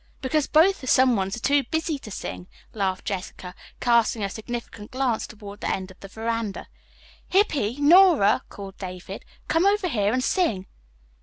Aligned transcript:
"Because 0.23 0.47
both 0.47 0.81
the 0.81 0.87
someones 0.87 1.35
are 1.37 1.41
too 1.41 1.63
busy 1.65 1.99
to 1.99 2.09
sing," 2.09 2.47
laughed 2.73 3.05
Jessica, 3.05 3.53
casting 3.79 4.23
a 4.23 4.31
significant 4.31 4.89
glance 4.89 5.27
toward 5.27 5.61
the 5.61 5.69
end 5.71 5.91
of 5.91 5.99
the 5.99 6.07
veranda. 6.07 6.67
"Hippy, 7.29 7.79
Nora," 7.79 8.41
called 8.49 8.79
David, 8.79 9.23
"come 9.47 9.67
over 9.67 9.87
here 9.87 10.11
and 10.11 10.23
sing." 10.23 10.65